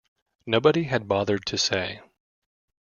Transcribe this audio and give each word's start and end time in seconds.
Nobody 0.47 0.85
had 0.85 1.07
bothered 1.07 1.45
to 1.45 1.59
say. 1.59 2.01